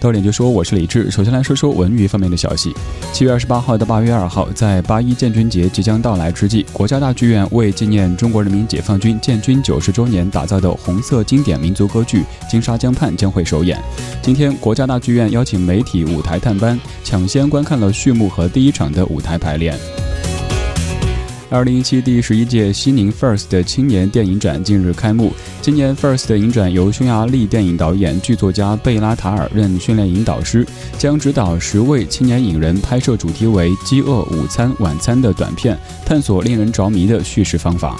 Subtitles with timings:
[0.00, 1.10] 到点就说，我是李志。
[1.10, 2.74] 首先来说说文娱方面的消息。
[3.12, 13.78] 七月二十八号到八月二号，在八一建军节即将到来之际，国家大剧院为纪念中国人民解放军建军九十周年打造的红色经典民族歌剧《金沙江畔》将会首演。
[14.22, 19.78] 今天，国家大剧院邀请媒体舞台探班，抢先观看了序幕和第一场的舞台排练。
[21.52, 25.32] 二零一七第十一届西宁 FIRST 青年电影展近日开幕。
[25.60, 30.64] 今年 FIRST 影展由匈牙利电影导演、剧作家贝拉塔尔任训练营导师，
[30.96, 35.76] 将指导十位青年影人拍摄主题为“饥饿午餐晚餐”的短片，
[36.06, 37.96] 探索令人着迷的叙事方法。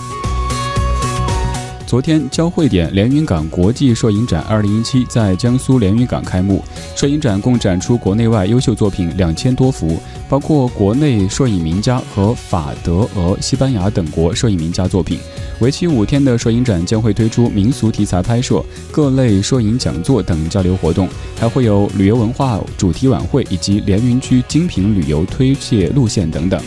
[1.90, 6.62] 昨天，交汇点连云港国际摄影展2017在江苏连云港开幕。
[6.94, 15.18] 摄影展共展出国内外优秀作品两千多幅，包括国内摄影名家和法、德、俄、西班牙等国摄影名家作品。
[15.58, 21.08] 为期五天的摄影展将会推出民俗题材拍摄、各类摄影讲座等交流活动，
[21.40, 26.62] 还会有旅游文化主题晚会以及连云区精品旅游推介路线等等。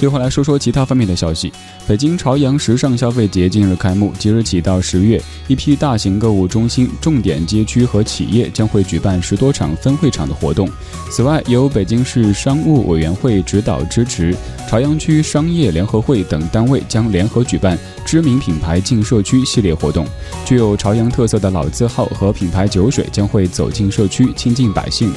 [0.00, 1.52] 最后来说说其他方面的消息。
[1.86, 10.66] 北京朝阳时尚消费节近日开幕，即日起到十月，一批大型购物中心、重点街区和企业将会举办十多场分会场的活动。
[11.10, 14.34] 此外，由北京市商务委员会指导支持，
[14.66, 20.06] 朝阳区商业联合会等单位将联合举办知名品牌进社区系列活动。
[20.46, 25.12] 具有朝阳特色的老字号和品牌酒水将会走进社区，亲近百姓。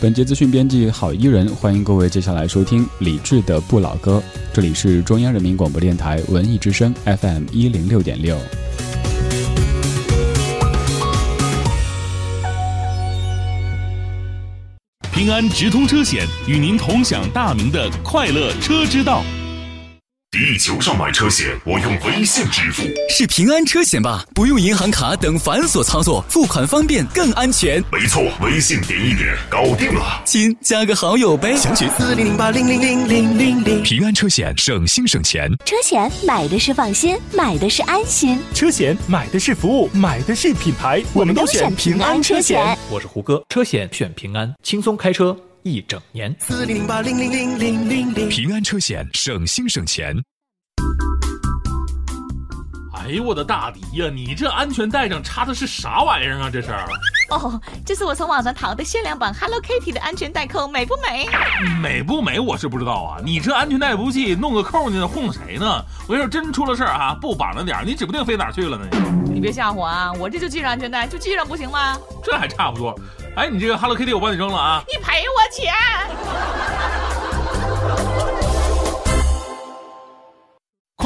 [0.00, 4.22] 本节资讯编辑郝伊人，欢迎各位接下来收听李志的不老歌。
[4.52, 8.38] 这里是中央人民广播电台文艺之声 FM 一零六点六。
[15.12, 19.24] 平安直通车险与您同享大明的快乐车之道。
[20.38, 24.24] 地球上买车险，我用微信支付，是平安车险吧？
[24.32, 27.82] 不用银行卡等繁琐操作，付款方便更安全。
[27.90, 30.22] 没错，微信点一点，搞定了。
[30.24, 31.56] 亲，加个好友呗。
[31.56, 33.82] 详询四零零八零零零零零零。
[33.82, 35.50] 平安车险，省心省钱。
[35.64, 38.40] 车险买的是放心，买的是安心。
[38.54, 41.02] 车险买的是服务，买的是品牌。
[41.14, 42.78] 我们都选平安车险。
[42.88, 45.36] 我是胡歌，车险选平安，轻松开车。
[45.68, 50.16] 一整年，四零零八零零零零零零，平安车险省心省钱。
[53.08, 54.10] 哎呦我的大迪呀！
[54.12, 56.50] 你这安全带上插的是啥玩意儿啊？
[56.52, 56.70] 这是？
[57.30, 61.26] 哦，这是我从网上淘的限量版 Hello Kitty 的安全带扣，美不美？
[61.80, 63.16] 美不美我是不知道啊。
[63.24, 65.82] 你这安全带不系，弄个扣呢，糊弄谁呢？
[66.06, 68.86] 我要是真出了事儿啊，不绑着点，你指不定飞哪去了呢。
[69.24, 70.12] 你别吓唬啊！
[70.18, 71.96] 我这就系上安全带，就系上不行吗？
[72.22, 72.94] 这还差不多。
[73.36, 74.82] 哎，你这个 Hello Kitty 我帮你扔了啊！
[74.86, 75.72] 你赔我钱！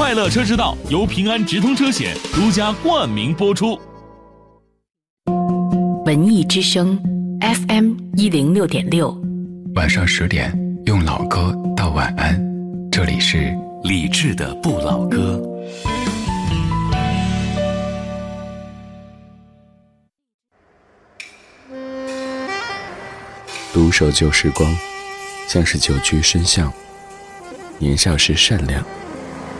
[0.03, 3.81] 快乐车之道由平安直通车险独家冠名播出。
[6.05, 7.01] 文艺之声
[7.41, 9.17] FM 一零六点六，
[9.77, 10.53] 晚上十点
[10.87, 12.37] 用老歌道晚安。
[12.91, 15.41] 这里是李志的不老歌。
[23.73, 24.69] 独守旧时光，
[25.47, 26.73] 像是久居深巷。
[27.79, 28.85] 年少时善良，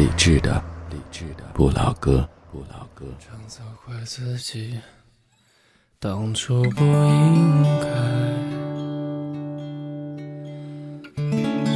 [0.00, 3.04] 理智的，理智的不老歌，不老歌。
[3.18, 4.80] 常责怪自己，
[5.98, 7.84] 当初不应该，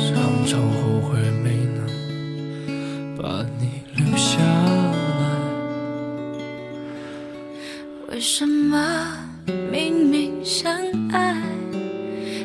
[0.08, 1.86] 常常后悔没能
[3.18, 5.22] 把你留下来。
[8.08, 9.18] 为什么
[9.70, 10.72] 明明相
[11.10, 11.42] 爱？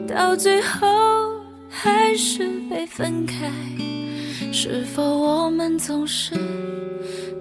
[0.05, 1.39] 到最后
[1.69, 3.49] 还是被分开，
[4.51, 5.18] 是否
[5.77, 6.33] 总是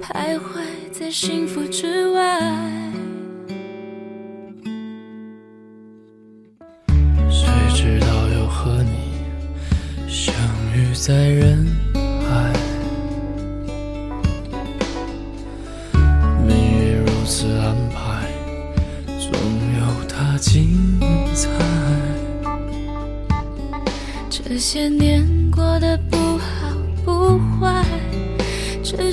[0.00, 0.60] 徘徊
[0.92, 2.67] 在幸福之外？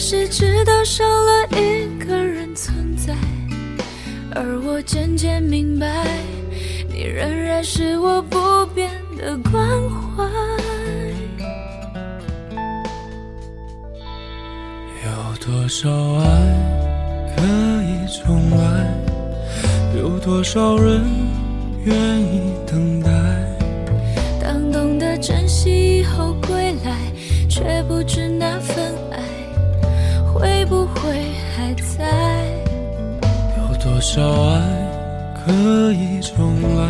[0.08, 3.12] 是知道少了一个人存在，
[4.36, 6.06] 而我渐渐明白，
[6.88, 8.38] 你仍然是我不
[8.76, 8.88] 变
[9.18, 10.24] 的关怀。
[15.04, 15.10] 有
[15.44, 17.42] 多少爱可
[17.82, 18.88] 以重来？
[19.98, 21.04] 有多少人
[21.84, 23.10] 愿意等待？
[24.40, 26.96] 当懂得珍惜以后归来，
[27.50, 28.94] 却不知那份
[30.68, 32.06] 不会还在。
[33.58, 34.62] 有多少爱
[35.46, 35.52] 可
[35.94, 36.86] 以重来？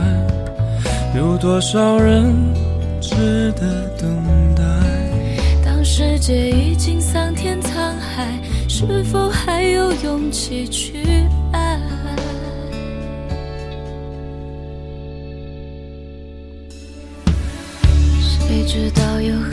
[1.15, 2.33] 有多少人
[2.99, 4.63] 值得等待？
[5.63, 11.03] 当世界已经桑田沧海，是否还有勇气去
[11.53, 11.79] 爱？
[18.21, 19.51] 谁知道又和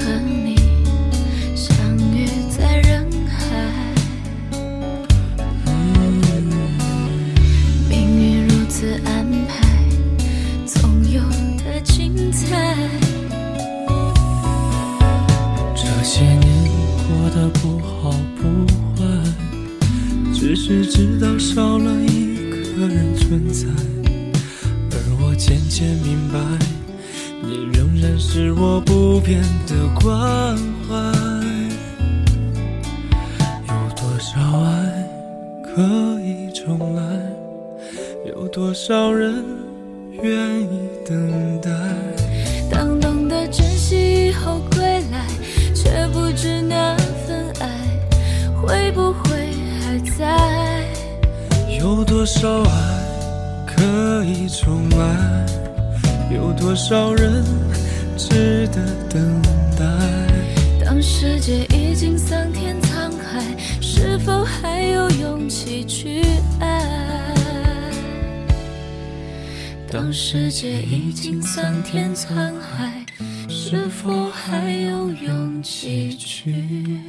[70.62, 73.04] 界已经桑田沧海，
[73.48, 77.00] 是否还有勇气去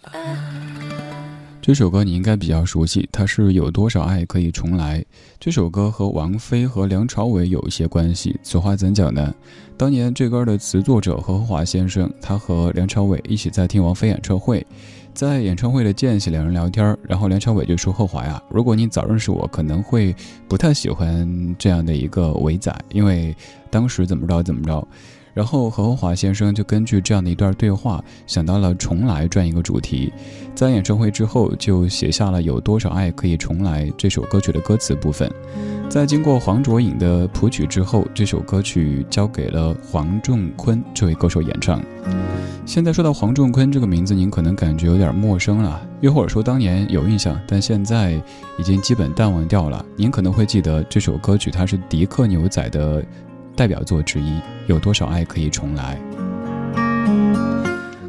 [0.00, 0.38] 爱？
[1.60, 5.04] 这首歌你应该比较熟悉，它是有多少爱可以重来？
[5.38, 8.40] 这首歌和王菲和梁朝伟有一些关系。
[8.42, 9.34] 此话怎讲呢？
[9.76, 14.66] 当年这歌的词作者何华先生，他和梁朝伟一起在听王菲演唱会，
[15.14, 20.14] 在演唱会的间隙，两人聊天，然后梁朝伟就说：“贺华呀，如果你早认识我，可能会
[20.48, 23.36] 不太喜欢这样的一个伟仔，因为
[23.70, 24.86] 当时怎么着怎么着。”
[25.34, 30.12] 然后何华先生就根据这样的一段对话，想到了“重来”这样一个主题，
[30.54, 35.30] 在演唱会之后就写下了《有多少爱可以重来》这首歌曲的歌词部分。
[35.88, 41.82] 在经过黄卓颖的谱曲之后，这首歌曲交给了黄仲坤这位歌手演唱。
[42.64, 48.12] 现在说到黄仲坤这个名字，您可能感觉有点陌生了，又或者说当年有印象，但现在
[48.58, 49.84] 已经基本淡忘掉了。
[49.96, 53.04] 您可能会记得这首歌曲，它是迪克牛仔的。
[53.54, 55.98] 代表作之一，有多少爱可以重来？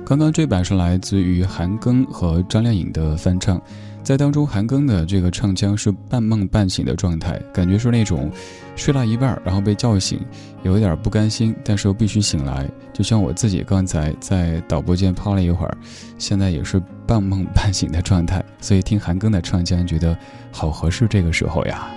[0.06, 3.60] 刚刚这版是来自于韩庚和张靓颖的翻唱，
[4.04, 8.30] 在当中韩庚的这个唱腔是半梦半醒的状态，感觉是那种
[8.76, 10.20] 睡到一半然后被叫醒，
[10.62, 12.70] 有一点不甘心，但是又必须醒来。
[12.92, 15.76] 就像我自己刚才在导播间趴了一会儿，
[16.20, 20.16] 现在也是半梦半醒的状态，所以听韩庚的唱腔觉得
[20.52, 21.88] 好合适这个时候呀。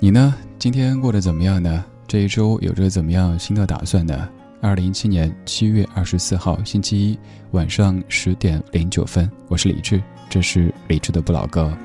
[0.00, 0.34] 你呢？
[0.62, 1.84] 今天过得怎么样呢？
[2.06, 4.28] 这一周有着怎么样新的打算呢？
[4.60, 7.18] 二零一七年七月二十四号星期一
[7.50, 10.00] 晚上十点零九分，我是李志，
[10.30, 11.76] 这是李志的不老歌。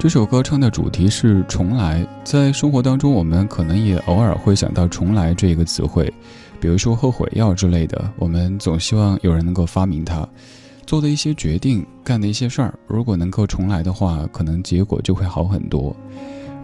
[0.00, 6.12] 这首歌唱的主题是重来，在生活当中，我们可能也偶尔会想到“重来”这一个词汇。
[6.66, 10.28] 比如说后悔药之类的，我们总希望有人能够发明它。
[10.84, 15.96] 做的一些决定，干的一些事儿，如果能够重来的话，可能结果就会好很多。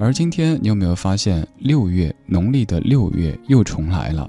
[0.01, 4.29] 而今天，你有没有发现，六月农历的六月又重来了？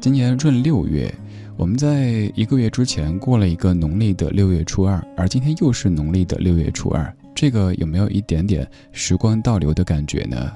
[0.00, 1.12] 今年闰六月，
[1.56, 10.52] 我们在一个月之前过了一个农历的六月初二，而今天又是农历的六月初二，这个有没有一点点时光倒流的感觉呢？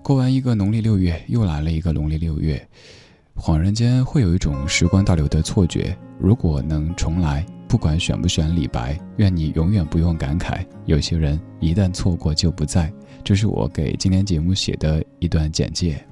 [0.00, 2.64] 过完一个农历六月，又来了一个农历六月。
[3.36, 5.96] 恍然间会有一种时光倒流的错觉。
[6.18, 10.64] 如果能重来，不管选不选李白，愿你永远不用感慨。
[10.86, 12.92] 有些人一旦错过就不在。
[13.24, 16.02] 这是我给今天节目写的一段简介。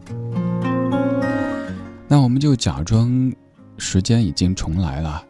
[2.08, 3.32] 那我们就假装
[3.78, 5.24] 时间已经重来了。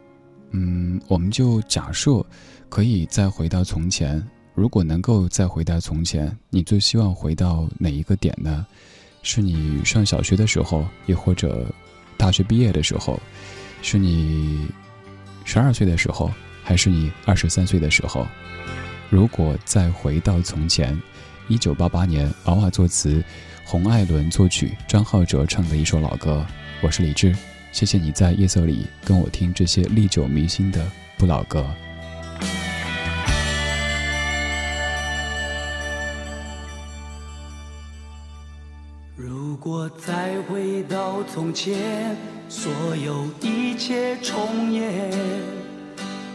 [0.51, 2.25] 嗯，我们就假设
[2.69, 4.21] 可以再回到从前。
[4.55, 8.65] 如果能够再回到从前，你最希望回到哪一个点呢？
[9.21, 11.65] 是你上小学的时候，亦或者
[12.23, 13.19] 大学毕业的时候？
[13.81, 14.65] 是你
[15.43, 16.31] 十二岁的时候，
[16.63, 18.25] 还是你二十三岁的时候？
[19.09, 20.97] 如果再回到从前，
[21.49, 23.21] 一九八八年，娃娃作词，
[23.65, 26.47] 洪爱伦作曲，张浩哲唱的一首老歌。
[26.81, 27.35] 我是李志，
[27.73, 31.69] 谢谢你在夜色里跟我听这些历久弥新的不老歌。
[39.65, 42.17] 如果再回到从前，
[42.49, 45.09] 所有一切重演，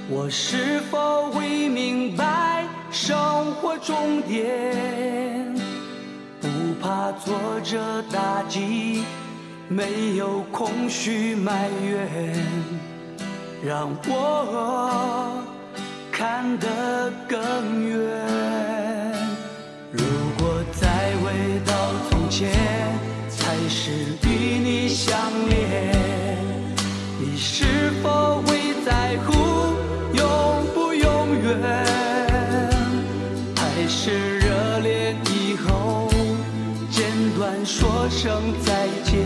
[0.09, 5.55] 我是否会明白生活终点？
[6.41, 6.49] 不
[6.81, 9.03] 怕挫折打击，
[9.69, 12.35] 没有空虚埋怨，
[13.63, 15.45] 让我
[16.11, 17.39] 看得更
[17.87, 18.25] 远。
[19.93, 20.01] 如
[20.39, 20.89] 果再
[21.23, 22.49] 回到从前，
[23.61, 23.91] 还是
[24.23, 25.93] 与你相恋，
[27.19, 29.33] 你是否会在乎
[30.15, 31.59] 永不永远？
[33.57, 36.09] 还是热恋以后
[36.89, 37.05] 简
[37.37, 39.19] 短说声再见，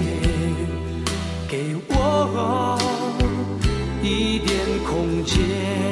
[1.47, 2.79] 给我
[4.03, 5.92] 一点空间。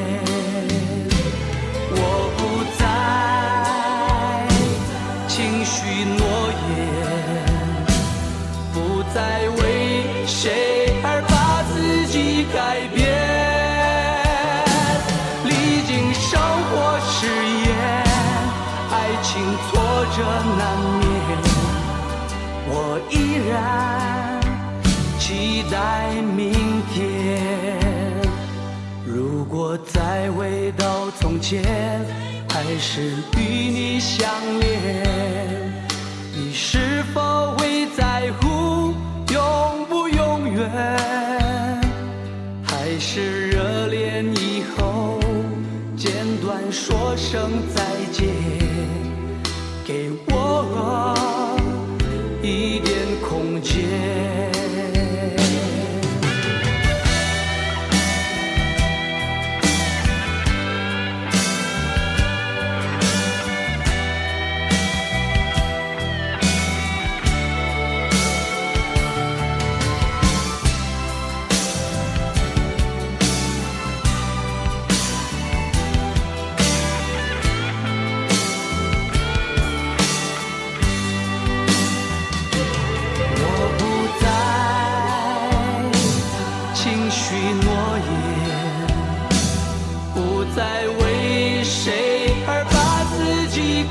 [31.41, 31.63] 间，
[32.49, 33.01] 还是
[33.37, 34.29] 与你相
[34.61, 34.71] 恋，
[36.35, 38.95] 你是否会在乎
[39.33, 40.71] 永不永远？
[42.63, 45.19] 还是热恋以后
[45.97, 47.80] 简短说声再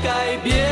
[0.02, 0.69] 改变。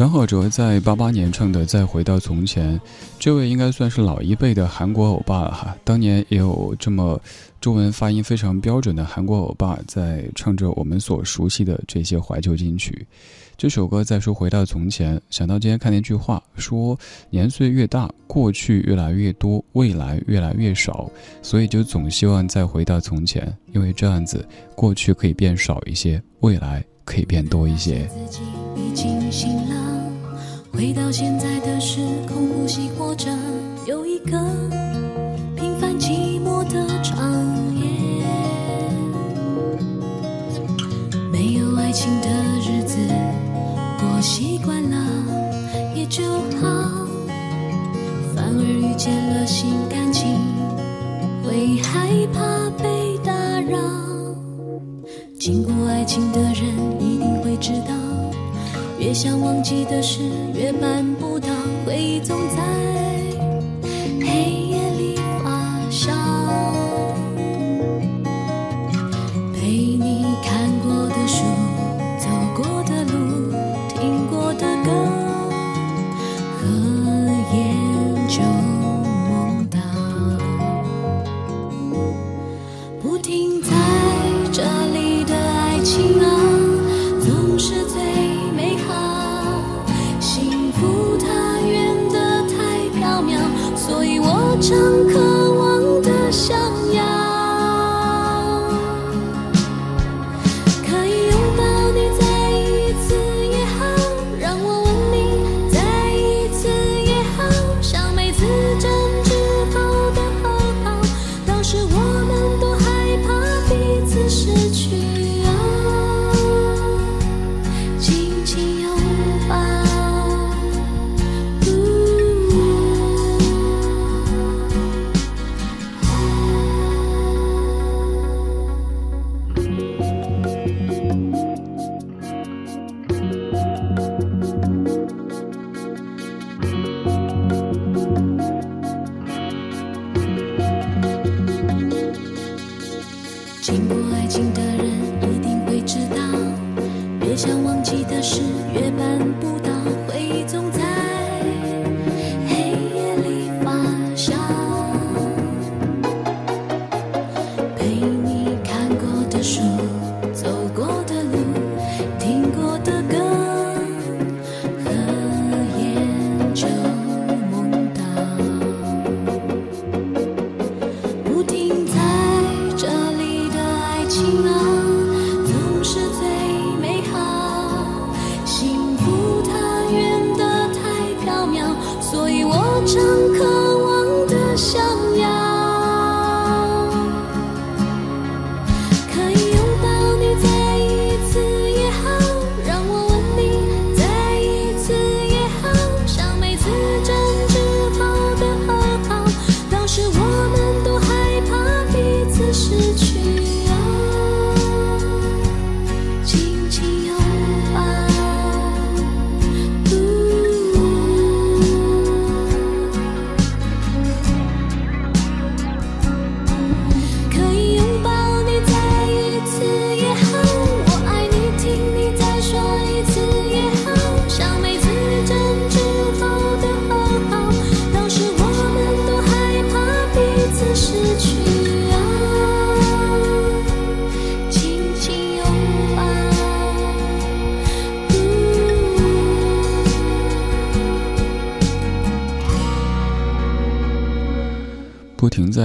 [0.00, 2.74] 张浩哲在八八年唱的《再回到从前》，
[3.18, 5.76] 这位应该算是老一辈的韩国欧巴了哈。
[5.84, 7.20] 当年也有这么
[7.60, 13.06] 中文发音非常标准的韩国欧巴在唱着我们所熟悉的这些怀旧金曲。
[13.58, 21.10] 这首歌再说回到从前，想到今天看那句话说：年岁越大，过去越来越多，未来越来越少，
[21.42, 28.08] 所以就总希望再回到从前，因为这样子过去可以变少一些，未来可以变多一些。
[28.74, 29.89] 已经醒了，
[30.80, 33.28] 回到现在的时空，呼吸活着，
[33.84, 34.30] 有一个
[35.54, 37.22] 平凡寂寞的长
[37.76, 37.84] 夜。
[41.30, 42.28] 没有爱情的
[42.62, 42.96] 日子
[43.98, 44.96] 过习惯了
[45.94, 46.22] 也就
[46.62, 47.06] 好，
[48.34, 50.34] 反而遇见了新感情，
[51.44, 53.76] 会害怕被打扰。
[55.38, 56.64] 经过爱情的人
[56.98, 58.19] 一定会知道。
[59.00, 60.20] 越想忘记的事，
[60.54, 61.48] 越办不到，
[61.86, 62.62] 回忆总在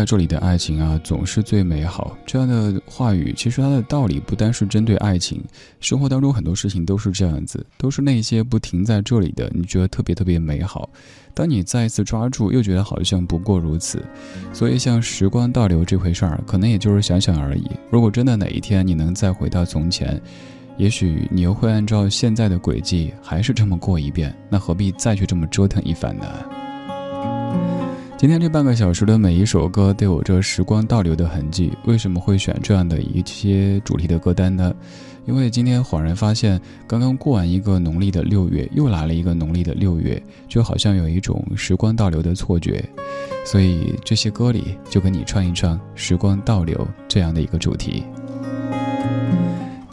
[0.06, 2.16] 这里的爱情啊，总是最美好。
[2.26, 5.44] 这样的话语，其实它的道理不单是针对爱情，
[5.80, 10.90] 生活当中很多事情都是这样子，都是那些不停在这里的，你觉得特别特别美好。
[11.34, 14.02] 当你再一次抓住，又觉得好像不过如此。
[14.54, 17.70] 所以，像时光倒流这回事儿，可能也就是想想而已。
[17.90, 20.22] 如果真的哪一天你能再回到从前，
[20.78, 26.26] 也许你又会按照现在的轨迹，还是这么过一遍，那何必再去这么折腾一番呢？
[28.18, 31.74] 今天这半个小时的每一首歌都有着时光倒流的痕迹。
[31.84, 34.74] 为什么会选这样的一些主题的歌单呢？
[35.26, 42.84] 因为今天恍然发现，刚刚过完一个农历的六月，又来了一个农历的六月，就好像有一种时光倒流的错觉。
[43.46, 48.02] 所以这些歌里就跟你唱一唱“时光倒流”这样的一个主题。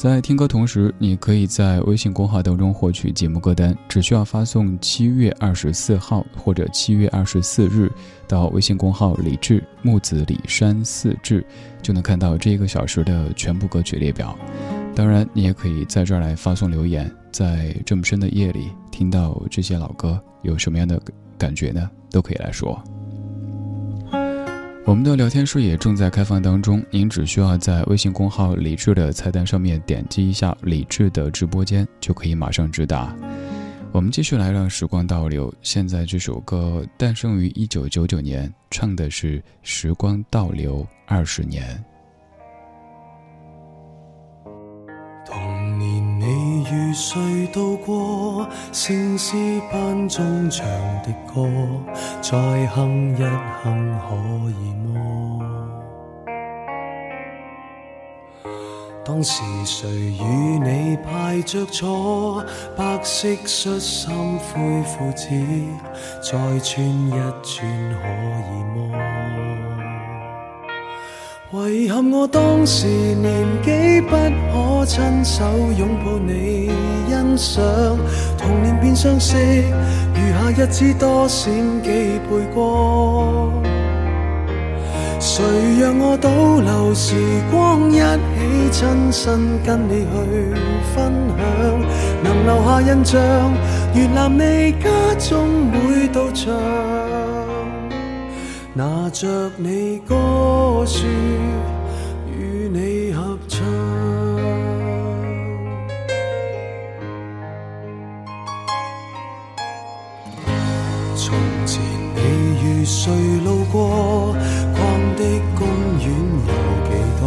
[0.03, 7.89] 在听歌同时，你可以在微信公号当中获取节目歌单，只需要发送“七月二十四号”或者“七月二十四日”
[8.27, 11.47] 到微信公号“李志木子李山四志”，
[11.81, 14.37] 就能看到这一个小时的全部歌曲列表。
[14.93, 21.01] 当然，你也可以在这儿来发送留言，在这么深的夜里听到这些老歌，有什么样的
[21.39, 21.89] 感觉呢？
[22.11, 22.77] 都可以来说。
[24.85, 33.15] 我们的聊天室也正在开放当中，您只需要在微信公号“李智”的菜单上面点击一下“李智”的直播间，就可以马上直达。
[33.93, 35.55] 我们继续来让时光倒流。
[35.63, 41.65] 现在这首歌诞生于一九九九年，唱的是《时光倒流二十年》。
[46.25, 48.49] 你與誰渡過？
[48.73, 50.65] 聖詩班中唱
[51.03, 51.49] 的歌，
[52.21, 53.23] 再哼一
[53.61, 54.15] 哼可
[54.51, 54.89] 以么？
[59.05, 60.23] 当时谁与
[60.63, 62.41] 你排着坐，
[62.77, 65.29] 白色恤衫灰裤子，
[66.23, 67.11] 再穿一
[67.43, 67.67] 穿
[68.01, 68.07] 可
[68.47, 69.12] 以么？
[71.55, 75.45] 遗憾我当时年纪不可亲手
[75.77, 76.71] 拥抱你
[77.07, 77.63] 欣赏，
[78.39, 83.53] 童年变相识，余下日子多闪几倍光。
[85.21, 85.45] 谁
[85.79, 87.17] 让我倒流时
[87.51, 90.55] 光，一起亲身跟你去
[90.95, 91.45] 分享，
[92.25, 93.21] 能留下印象，
[93.95, 94.89] 阅览你家
[95.19, 96.51] 中每道墙，
[98.75, 101.07] 拿着你歌书
[102.27, 103.61] 与你合唱。
[111.15, 111.83] 从前
[112.15, 112.21] 你
[112.65, 113.13] 与谁
[113.45, 114.35] 路过
[114.75, 114.81] 逛？
[115.17, 115.23] 的
[115.55, 115.69] 公
[116.01, 116.09] 园
[116.49, 116.51] 有
[116.89, 117.23] 几多？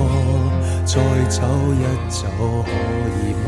[0.83, 0.93] 再
[1.29, 1.37] 走
[1.75, 2.25] 一走
[2.65, 2.71] 可
[3.21, 3.47] 以么？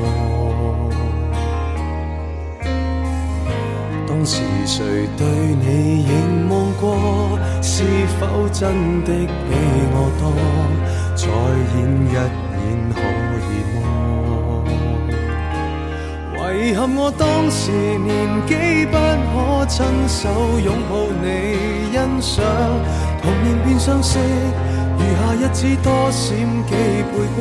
[4.08, 4.86] 当时谁
[5.18, 5.66] 对你
[6.04, 6.37] 影？
[7.78, 7.84] 是
[8.20, 9.54] 否真的比
[9.94, 10.34] 我多？
[11.16, 11.22] 再
[11.78, 12.18] 演一演
[12.90, 12.98] 可
[13.38, 13.78] 以么？
[16.58, 18.10] 遗憾我当时年
[18.48, 18.52] 纪
[18.88, 20.28] 不可亲手
[20.60, 22.44] 拥抱你欣赏。
[23.22, 24.18] 童年变相识，
[24.98, 26.36] 余下日子多闪
[26.66, 27.40] 几倍光。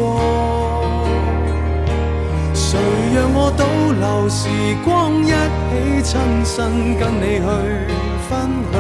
[2.53, 2.79] 谁
[3.14, 4.51] 让我倒流时
[4.85, 6.55] 光，一起亲身
[6.99, 7.42] 跟你去
[8.29, 8.31] 分
[8.70, 8.77] 享？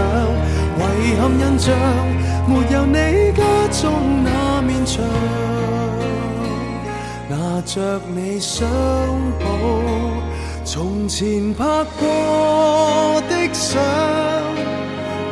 [0.78, 1.74] 遗憾印象
[2.46, 3.42] 没有你家
[3.80, 3.84] 中
[4.24, 5.02] 那面墙，
[7.28, 8.68] 拿着你相
[9.38, 9.44] 簿，
[10.64, 11.64] 从前拍
[11.98, 13.82] 过的相。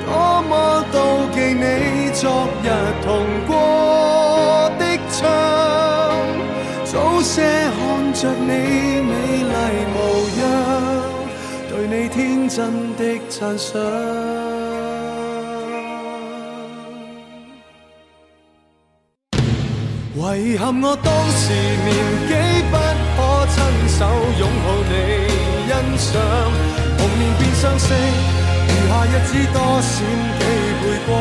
[0.06, 0.94] 多么妒
[1.34, 2.66] 忌你昨日
[3.04, 3.06] 同
[3.46, 3.52] 过
[4.78, 5.22] 的窗，
[6.84, 8.46] 早些看着你
[9.02, 9.52] 美丽
[9.92, 9.96] 模
[10.40, 10.42] 样，
[11.68, 14.33] 对你天真的赞赏。
[20.44, 21.08] 遗憾我当
[21.40, 21.96] 时年
[22.28, 22.32] 纪
[22.68, 23.16] 不可
[23.48, 23.56] 亲
[23.88, 24.04] 手
[24.38, 24.92] 拥抱你
[25.64, 26.12] 欣赏，
[26.98, 27.88] 童年变相识。
[28.68, 30.04] 余下日子多闪
[30.36, 31.16] 几倍光，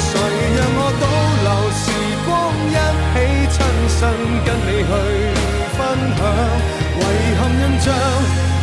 [0.00, 0.08] 谁
[0.56, 1.04] 让我倒
[1.44, 1.84] 流时
[2.24, 2.32] 光，
[2.72, 2.74] 一
[3.12, 3.14] 起
[3.52, 3.60] 亲
[3.98, 4.00] 身
[4.46, 4.90] 跟你去
[5.76, 5.78] 分
[6.16, 6.18] 享？
[6.96, 7.04] 遗
[7.36, 7.86] 憾印象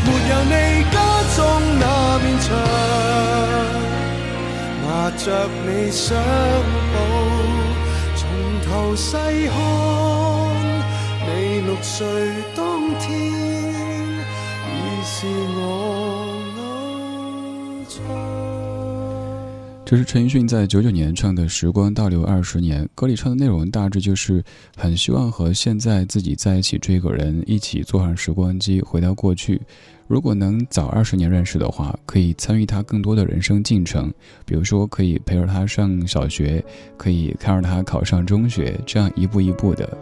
[0.06, 0.54] 没有你
[0.90, 0.96] 家
[1.36, 1.38] 中
[1.80, 1.86] 那
[2.24, 2.50] 面墙，
[4.82, 5.26] 拿着
[5.68, 6.18] 你相
[6.92, 6.96] 簿，
[8.70, 9.56] 头细看
[11.26, 12.06] 你六岁
[12.56, 13.32] 当天，
[14.66, 15.26] 已是
[15.58, 16.26] 我。
[19.86, 24.44] 这是陈奕迅在九九年唱的《时光倒流二十年》，歌里唱的内容大致就是
[24.76, 29.62] 很希望和现在自己在一起这个人一起坐上时光机回到过去。
[30.08, 34.12] 如果能早二十年认识的话，可以参与他更多的人生进程，
[34.46, 36.64] 比如说可以陪着他上小学，
[36.98, 39.98] 可以看着他考上中学，这样一步一步的。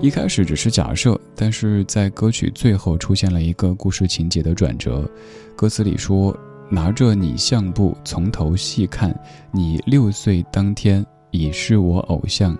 [0.00, 5.10] 一开始只是假设，但是在歌曲最后出现了一个故事情节的转折，
[5.56, 6.38] 歌词里说。
[6.70, 9.18] 拿着你相簿从头细看，
[9.50, 12.54] 你六岁当天已是我偶像。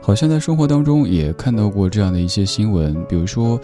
[0.00, 3.60] 好像在生活当中也看到过这样的一些新闻，比如说，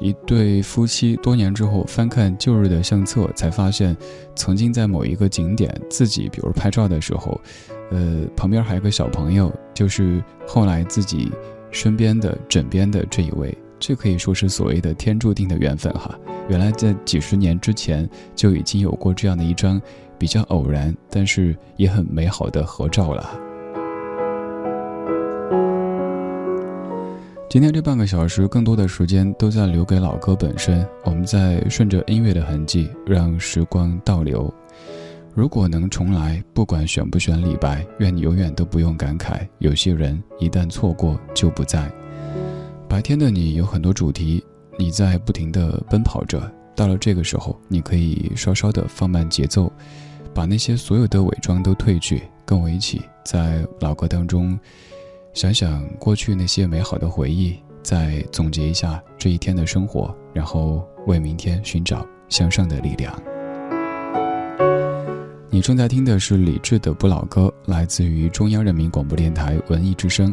[0.00, 3.96] 一对夫妻多年之后翻看旧日的相册，才发现，
[4.34, 7.40] 曾经在某一个景点自己比如拍照的时候，
[7.90, 11.30] 呃，旁边还有个小朋友，就是后来自己
[11.70, 13.56] 身边的枕边的这一位。
[13.80, 16.18] 这可以说是所谓的天注定的缘分哈。
[16.48, 19.80] 原来在几十年之前就已经有过这样的一张
[20.18, 23.43] 比较偶然，但是也很美好的合照了。
[27.54, 30.84] 今天这半个小时，更多的时间都在留给老歌本身。
[31.04, 34.52] 我们在顺着音乐的痕迹，让时光倒流。
[35.32, 39.46] 如果能重来，不管选不选李白，愿你永远都不用感慨。
[39.60, 41.88] 有些人一旦错过，就不在。
[42.88, 44.44] 白天的你有很多主题，
[44.76, 46.42] 你在不停的奔跑着。
[46.74, 49.72] 到了这个时候，你可以稍稍的放慢节奏，
[50.34, 54.58] 把那些所有的伪装都褪去，跟我一起在老歌当中
[55.34, 63.12] 想想过去那些美好的回忆，再总结一下这一天的生活，然后为明天寻找向上的力量。
[65.50, 70.32] 你正在听的是李志的不老歌，来自于中央人民广播电台文艺之声。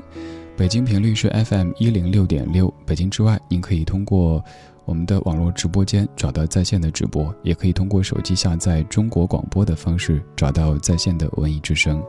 [0.56, 2.72] 北京频率是 FM 一零六点六。
[2.86, 4.44] 北京之外，您可以通过
[4.86, 12.04] 我们的网络直播间找到在线的直播，也可以通过手机下载中国广播的方式找到在线的文艺之声。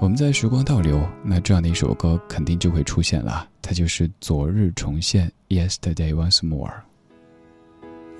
[0.00, 6.82] 我们在时光倒流，那这样的一首歌肯定就会出现了，它就是《昨日重现》（Yesterday Once More）。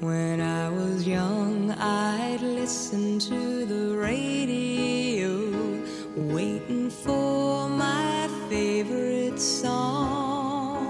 [0.00, 5.28] When I was young, I'd listen to the radio,
[6.16, 10.82] waiting for my favorite songs.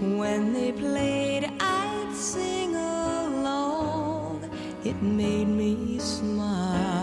[0.00, 4.40] When they played, I'd sing along.
[4.84, 6.95] It made me smile.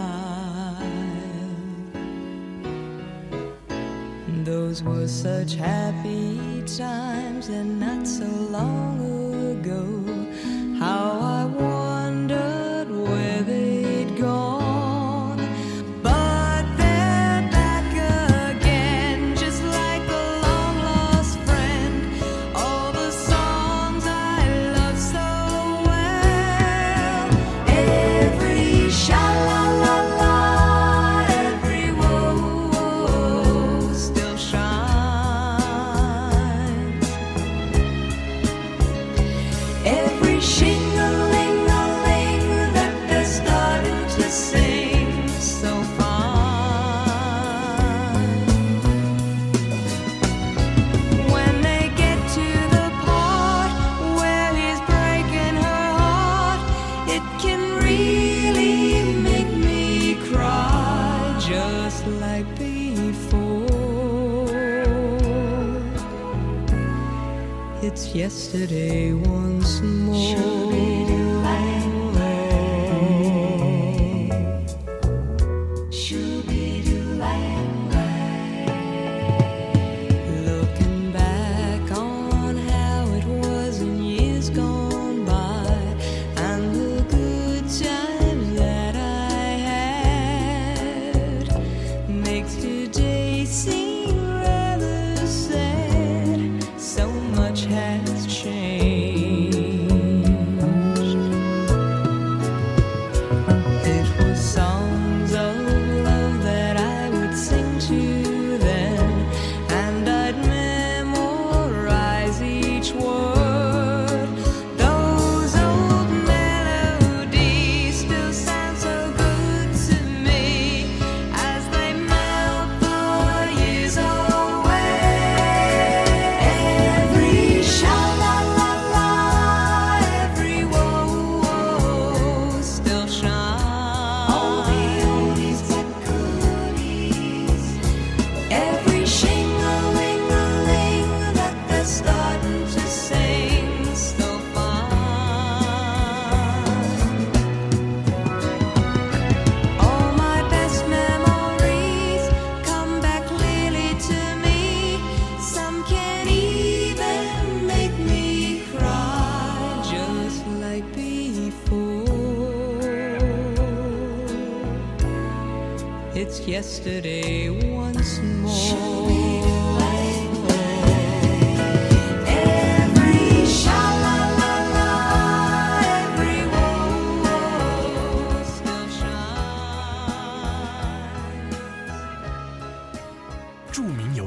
[4.74, 9.13] Those were such happy times, and not so long ago.
[62.96, 63.64] Before.
[67.82, 71.13] It's yesterday once more.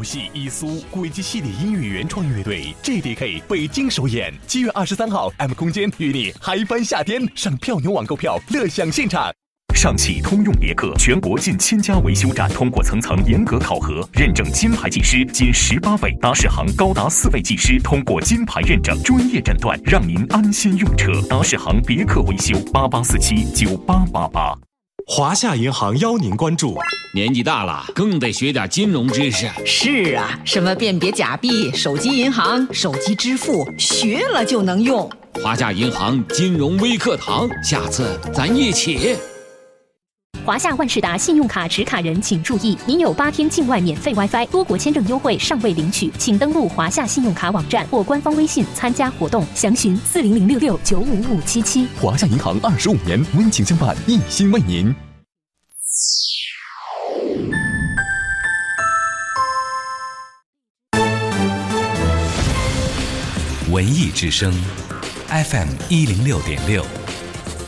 [0.07, 9.33] 著名游戏《伊苏》轨迹系列音乐原创乐队 JDK 北京首演，七月二十三号，M 空间与你嗨翻夏天，上票牛网购票，乐享现场。
[9.75, 21.13] 上汽通用别克全国近千家维修站通过层层严格考核，认证金牌技师仅十八位，达世行高达四位技师通过金牌认证，专业诊断，让您安心用车。
[21.29, 24.66] 达世行别克维修八八四七九八八八。
[25.09, 26.77] 华夏银行邀您关注。
[27.15, 29.49] 年纪大了，更得学点金融知识。
[29.65, 35.09] 是啊，什么辨别假币、手机银行、手机支付，学了就能用。
[35.41, 39.17] 华夏银行金融微课堂，下次咱一起。
[40.47, 51.89] 华夏万事达信用卡持卡人请注意，您有八天境外免费 WiFi、多国签证优惠尚未领取，请登录华夏信用卡网站或官方微信参加活动，详询四零零六六九五五七七。
[52.01, 54.95] 华夏银行二十五年温情相伴，一心为您。
[63.73, 64.55] 文艺之声
[65.27, 66.87] ，FM 一零六点六，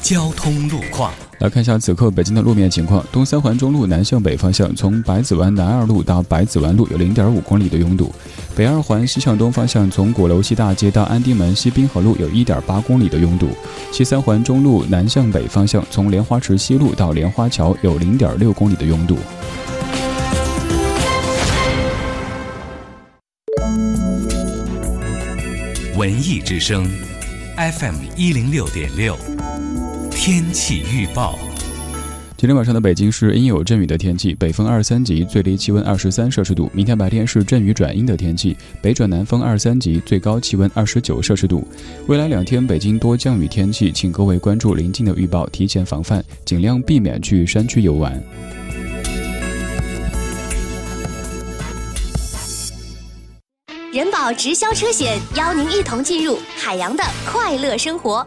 [0.00, 1.12] 交通路况。
[1.38, 8.12] 来看一下此刻北京的路面情况东三环中路南向北方向从百子湾南二路到百子湾路有零点五公里的拥堵
[8.56, 13.50] 北二环西向东方向从鼓楼西大街到安定门西滨河路有一点八公里的拥堵
[13.92, 19.16] 西三环中路南向北方向从莲花池西路到莲花桥有零点六公里的拥堵。
[25.96, 26.88] 文艺之声
[27.56, 29.16] fm 一零六点六。
[30.20, 31.38] 天气预报。
[32.36, 36.68] 今天晚上的北京是阴有阵雨的天气，北风二三级，最低气温二十三摄氏度。
[36.74, 41.64] 明天白天是阵雨转阴的天气，北转南风二三级，最高气温二十九摄氏度。
[42.08, 48.12] 未来两天北京多降雨天气，请各位关注临近的预报，提前防范，尽量避免去山区游玩。
[53.92, 58.26] 人保直销车险邀您一同进入海洋的快乐生活。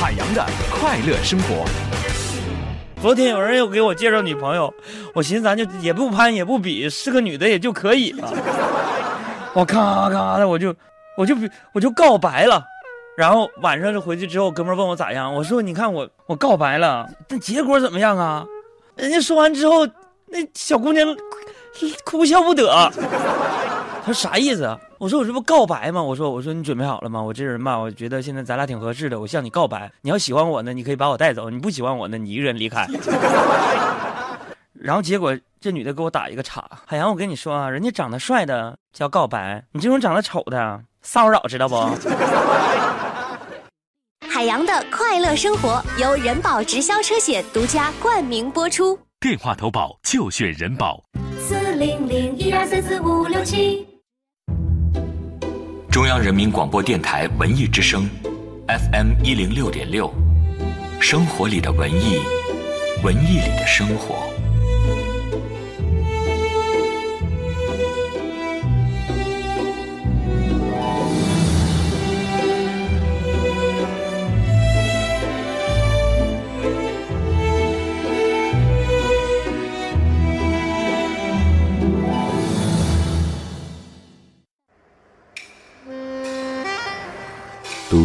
[0.00, 1.66] 海洋的快乐生活。
[3.02, 4.72] 昨天有人又给我介绍女朋友，
[5.14, 8.32] 我寻思咱就也不攀也不比，是个女的也就可以了。
[9.52, 10.74] 我咔咔的我就
[11.18, 11.36] 我就
[11.72, 12.64] 我就告白了，
[13.14, 18.46] 然后晚上就回去之后，哥们问我咋样，我说你看我我告白了，但结果怎么样啊？
[18.96, 19.86] 人家说完之后，
[20.28, 21.06] 那小姑娘
[22.04, 22.90] 哭笑不得。
[24.02, 24.78] 他说啥意思啊？
[24.98, 26.02] 我说我这不告白吗？
[26.02, 27.20] 我说我说你准备好了吗？
[27.22, 29.90] 我这人吧，我觉得现在咱俩挺合适的，我向你告白。
[30.00, 32.86] 你要喜欢我呢，你可以把我带走；你不喜欢我呢，你一个人离开。
[34.72, 36.64] 然后结果这女的给我打一个岔。
[36.86, 41.76] 海洋，我跟你说啊，人家长得帅的叫告白，你这种长得丑的骚扰，知道不？
[44.26, 48.98] 海洋的快乐生活由人保直销车险独家冠名播出。
[49.20, 51.04] 电话投保就选人保。
[51.50, 53.84] 四零零一二三四五六七。
[55.90, 58.08] 中央人民广播电台文艺之声
[58.68, 60.08] ，FM 一零六点六，
[61.00, 62.20] 生活里的文艺，
[63.02, 64.30] 文艺里的生活。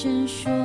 [0.00, 0.59] 声说。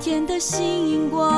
[0.00, 1.29] 天的星光。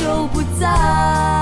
[0.00, 1.41] 就不再。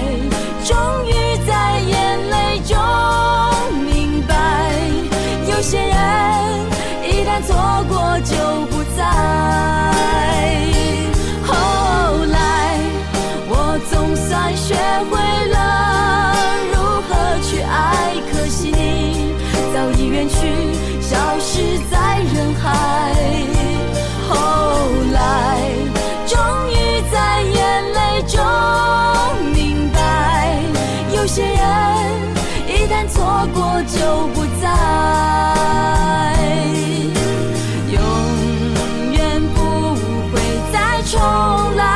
[21.31, 23.15] 消失在人海。
[24.27, 24.35] 后
[25.13, 25.61] 来，
[26.27, 26.37] 终
[26.69, 28.37] 于在眼泪中
[29.53, 30.59] 明白，
[31.15, 31.55] 有些人
[32.67, 34.67] 一旦错过就不再，
[37.87, 37.95] 永
[39.13, 39.95] 远不
[40.33, 40.41] 会
[40.73, 41.17] 再重
[41.77, 41.90] 来。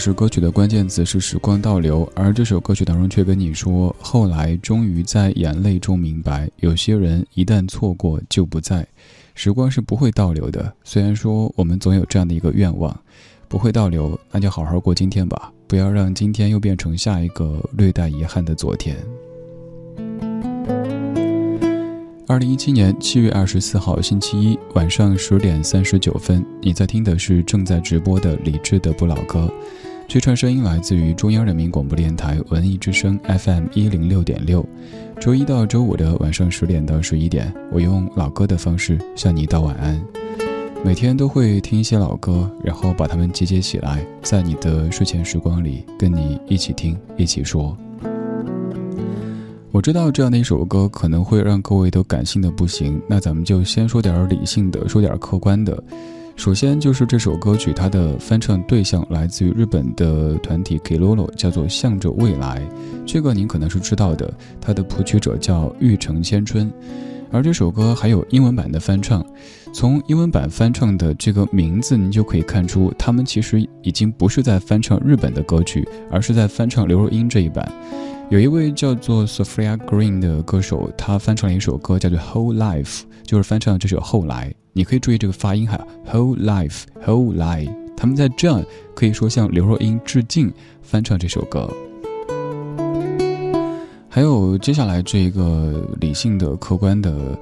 [0.00, 8.86] 时歌曲的关键词是时光倒流，而这首歌曲当中却跟你说，后来终于在眼泪中明白，有些人一旦错过就不在。
[9.34, 12.98] 时光是不会倒流的，虽然说我们总有这样的一个愿望，
[13.46, 18.96] 不会倒流，那就好好过今天吧，不要让今天又变成下一个略带遗憾的昨天。
[22.26, 29.52] 二零一七年七月二十四号星期一晚上十点三十九分，你在听的是正在直播的李志的不老歌。
[30.10, 34.68] 这串声音来自于中央人民广播电台文艺之声 FM 一零六点六。
[35.20, 40.04] 周一到周五的晚上十点到十一点，我用老歌的方式向你道晚安。
[40.84, 47.78] 每天都会听一些老歌，然后把它们集结起来，在你的睡前时光里跟你一起听，一起说。
[49.70, 55.80] 我知道这样的一首歌可能会让各位都感性的不行，那咱们就先说点理性的，说点客观的。
[56.40, 62.66] 首先就是这首歌曲，它的翻唱对象来自于日本的团体 Kilolo，叫做《向着未来》，
[63.04, 64.32] 这个您可能是知道的。
[64.58, 66.72] 它的谱曲者叫玉城千春，
[67.30, 69.22] 而这首歌还有英文版的翻唱。
[69.74, 77.70] 从英文版翻唱的这个名字，您就可以看出，他们其实已经不是在翻唱日本的歌曲，而是在翻唱刘若英这一版。
[78.30, 84.48] 有一位叫做 Sophia Green 的歌手，他翻唱了一首歌，叫做《Whole Life》，就是翻唱这首《后来》。
[84.72, 87.74] 你可以注意这个发音哈，whole life，whole life。
[87.96, 88.64] 他们在这样
[88.94, 90.50] 可以说向刘若英致敬，
[90.80, 91.70] 翻唱这首歌。
[94.08, 97.38] 还有接下来这个理性的、客观的，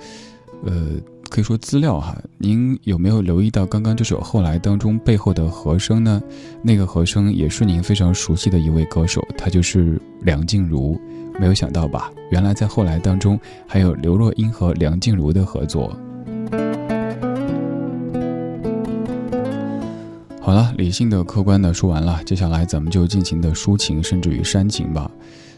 [0.64, 0.86] 呃，
[1.30, 2.16] 可以说资料哈。
[2.38, 6.20] 您有没有留意到刚刚这首《后来》当中背后的和声呢？
[6.60, 10.98] 那个和声也是您非常熟悉的一位歌手，他就是梁静茹。
[11.38, 12.10] 没有想到吧？
[12.30, 15.96] 原来在《后来》当中还有刘若英和梁静茹的合作。
[20.48, 25.10] 好了，理性的、客观的说完了，接下来咱们就尽情的抒情，甚至于煽情吧。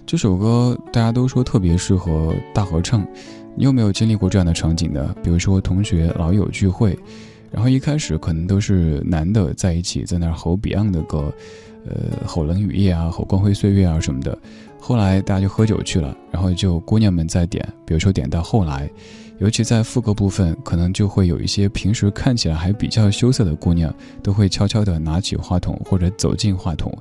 [0.05, 3.07] 这首歌大家都说特别适合大合唱，
[3.55, 5.15] 你有没有经历过这样的场景呢？
[5.23, 6.99] 比如说同学老友聚会，
[7.53, 11.33] 然后一开始可能都是男的在一起在那儿吼 Beyond 的歌，
[11.87, 14.37] 呃，吼冷雨夜啊，吼光辉岁月啊什么的。
[14.81, 18.91] 后来大家就喝酒去了，然后就姑娘们在点，比如说点到后来，
[19.41, 26.93] 尤其在副歌部分，可能就会有一些平时看起来还比较羞涩的姑娘，都会悄悄地拿起话筒或者走进话筒。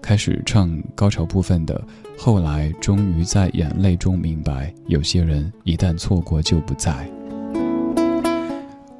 [0.00, 1.82] 开始唱高潮部分的，
[2.16, 7.10] 后来终于在眼泪中明白，有些人一旦错过就不在。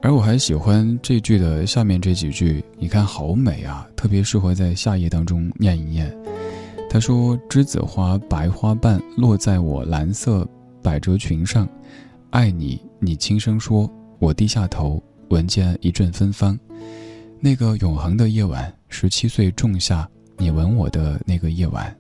[0.03, 6.13] 而我还喜欢这句的下面这几句，你看好美啊，特别适合在夏夜当中念一念。
[6.91, 10.45] 他说：“栀子花白花瓣落在我蓝色
[10.83, 11.69] 百褶裙上，
[12.31, 16.57] 爱你，你轻声说，我低下头，闻见一阵芬芳。
[17.41, 20.09] 那个永恒的夜晚，十七岁仲夏。”
[20.39, 21.95] 你吻我的那个夜晚，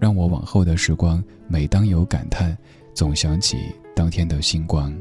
[0.00, 2.56] 让我往后的时光，每当有感叹，
[2.94, 3.58] 总想起
[3.94, 4.92] 当天的星光。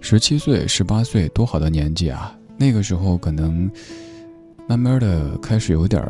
[0.00, 2.34] 十七岁、十八岁，多好的年纪啊！
[2.56, 3.70] 那个时候可能
[4.66, 6.02] 慢慢的开始有点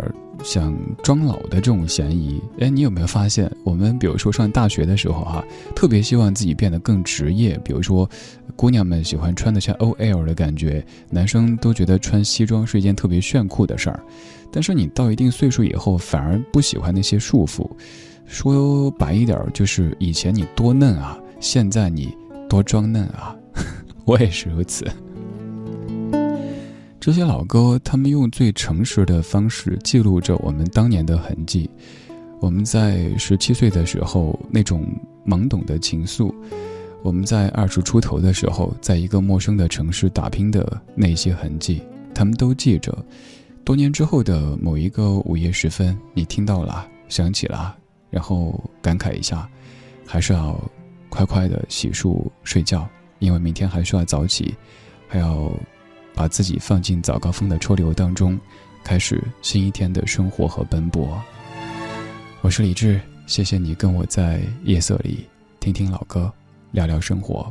[0.43, 2.41] 想装老的这种嫌疑。
[2.59, 8.09] 哎，你有没有发现，我们比如说上大学的时候哈，特别希望自己变得更职业，比如说。
[8.57, 13.99] 姑娘们喜欢穿的像 OL 的感觉，男生都觉得穿西装是一件特别炫酷的事儿。
[14.53, 17.66] 但是你到一定岁数以后，反而不喜欢那些束缚。
[18.26, 22.14] 说白一点，就是以前你多嫩啊，现在你
[22.51, 23.34] 多装嫩啊。
[24.05, 24.84] 我也是如此。
[27.01, 31.68] 这些老歌，他们用最诚实的方式记录着我们当年的痕迹。
[32.40, 34.86] 我们在十七岁的时候那种
[35.26, 36.30] 懵懂的情愫。
[37.03, 41.82] 我们在二十出头的时候，在一个陌生的城市打拼的那些痕迹，
[42.14, 42.94] 他们都记着。
[43.64, 47.74] 多年之后的某一个午夜时分，你听到了，想起了，
[48.11, 49.48] 然后感慨一下，
[50.07, 50.62] 还是要
[51.09, 52.86] 快快的洗漱睡觉，
[53.20, 54.55] 因为明天还需要早起，
[55.09, 55.51] 还要
[56.21, 58.39] 把自己放进早高峰的车流当中，
[58.85, 61.18] 开始新一天的生活和奔波。
[62.43, 65.27] 我是李志，谢谢你跟我在夜色里
[65.61, 66.31] 听听老歌。
[66.73, 67.51] 聊聊生活。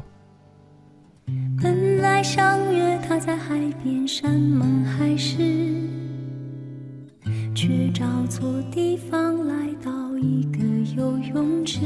[1.59, 5.73] 本来相约他在海边山盟海誓，
[7.55, 10.59] 却找错地方来到一个
[10.95, 11.79] 游泳池。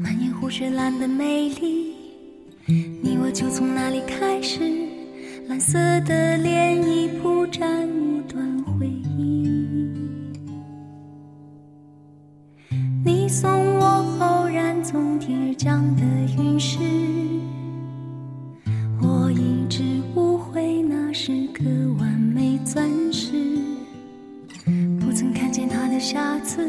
[0.00, 1.96] 满眼湖水蓝的美丽，
[2.66, 4.88] 你我就从那里开始。
[5.50, 9.50] 蓝色的涟漪铺展一段回忆。
[13.04, 13.84] 你送我
[14.20, 16.02] 偶然从天而降的
[16.38, 16.78] 陨石，
[19.02, 19.82] 我一直
[20.14, 21.64] 误会那是颗
[21.98, 23.32] 完美钻石，
[25.00, 26.64] 不曾看见它的瑕疵，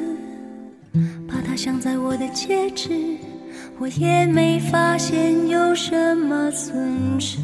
[1.28, 2.90] 把它镶在我的戒指，
[3.78, 7.38] 我也没发现有什么损失，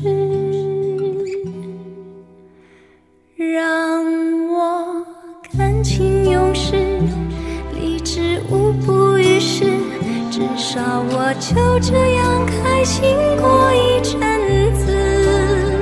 [10.68, 15.80] 少我就这样开心过一阵子。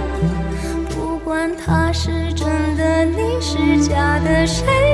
[0.91, 2.45] 不管他是真
[2.77, 4.84] 的，你是假的，谁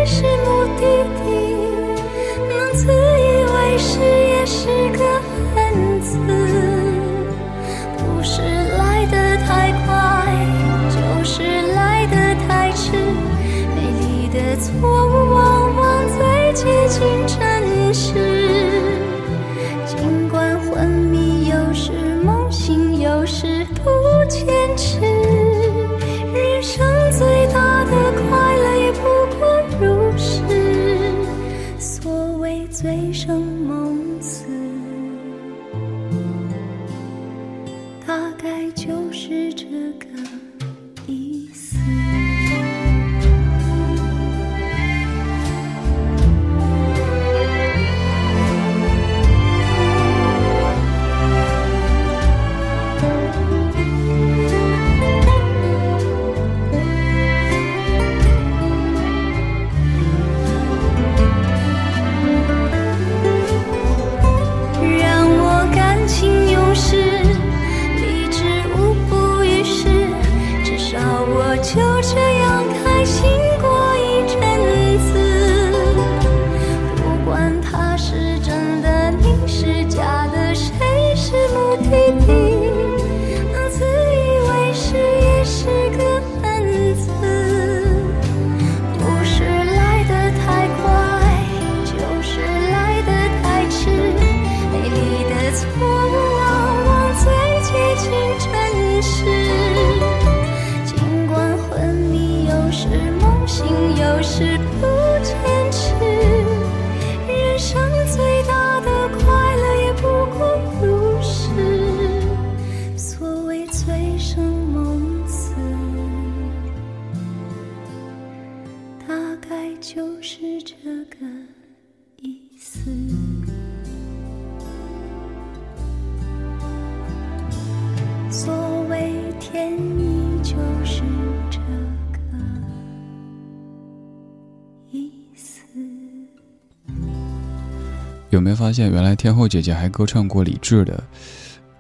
[138.72, 141.04] 发现，原来天后姐姐还歌唱过李志的？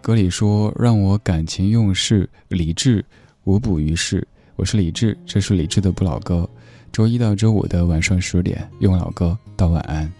[0.01, 3.05] 歌里说：“让我感情用事，李志
[3.45, 4.27] 无补于事。”
[4.57, 6.45] 我是李志，这是李志的不老歌。
[6.91, 10.11] 周一到周五的晚上十点，用老歌道晚安。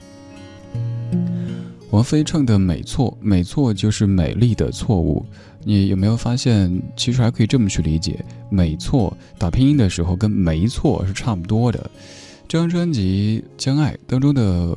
[1.90, 5.26] 王菲唱的没错，没错就是美丽的错误。
[5.66, 11.92] 你有没有发现，其实还可以这么去理解，没错打拼音的时候跟没错是差不多的。
[12.48, 14.74] 这张专辑《将爱》当中的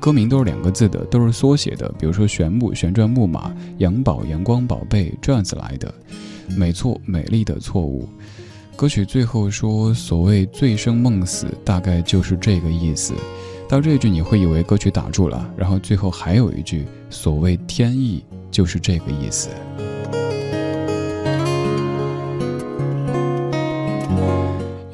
[0.00, 5.92] 歌名都是两个字的，都是缩写的，比如说旋木、旋转木马、阳宝、阳光宝贝这样子来的。
[6.56, 8.08] 没错，美丽的错误。
[8.76, 13.12] 歌曲最后说：“所谓醉生梦死，大概就是这个意思。”
[13.68, 19.50] 到这句你会以为歌曲打住了，然后最后还有一句：“所谓天意，就是这个意思。”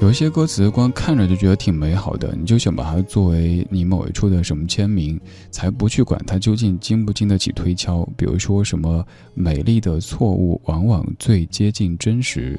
[0.07, 8.09] 有些歌词光看着就觉得挺美好的，你就想把它作为你某一处的什么签名，才不去管它究竟经不经得起推敲。
[8.17, 9.05] 比如说什么
[9.35, 12.57] 美丽的错误往往最接近真实。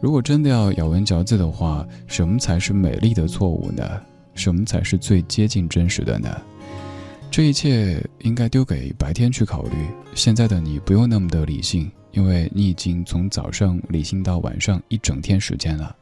[0.00, 3.84] 如果真的要咬文嚼字的话，什么才是美丽的错误呢？
[4.32, 6.40] 什么才是最接近真实的呢？
[7.30, 9.72] 这一切应该丢给白天去考虑。
[10.14, 15.94] 现在的你不用那么的理性，因为你已经从早上理性到晚上一整天时间了。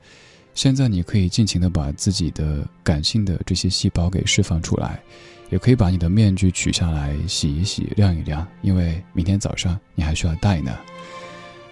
[0.57, 4.99] 现在你可以尽情的把自己的感性的这些细胞给释放出来，
[5.51, 10.75] 也可以把你的面具取下来洗一洗、晾一晾，因为明天早上你还需要戴呢。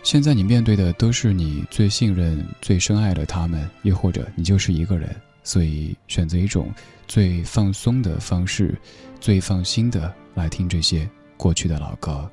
[0.03, 5.09] 现在你面对的都是你最信任、最深爱的他们，又或者你就是一个人，
[5.43, 6.71] 所以选择一种
[7.09, 8.79] 最放松的方式，
[9.19, 11.09] 最放心的来听这些
[11.39, 12.31] 过去的老歌。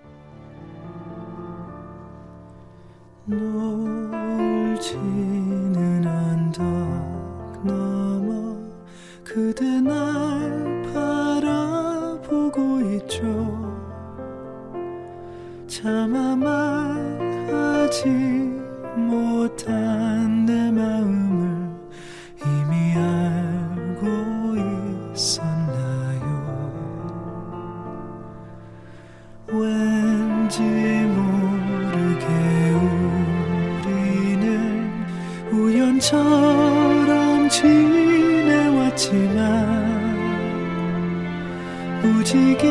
[9.33, 13.21] 그대 날 바라보고 있죠.
[15.67, 18.09] 차마 말하지
[18.97, 21.65] 못한 내 마음을
[22.45, 24.03] 이미 알고
[25.13, 26.25] 있었나요?
[29.47, 30.61] 왠지
[31.07, 32.25] 모르게
[33.85, 34.91] 우리는
[35.53, 36.60] 우연처럼
[39.01, 39.41] 지내왔지만
[42.03, 42.67] 무지개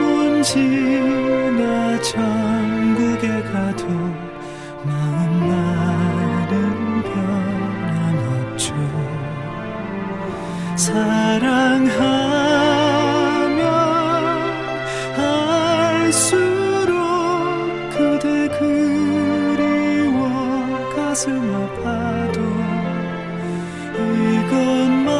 [0.00, 1.62] 먼지나
[2.02, 3.86] 천국에 가도
[4.84, 6.50] 마음만은
[7.04, 8.74] 변함없죠.
[10.74, 12.00] 사랑하면
[15.94, 16.90] 할수록
[17.90, 20.18] 그대 그리워
[20.96, 22.40] 가슴 아파도
[23.96, 25.19] 이것만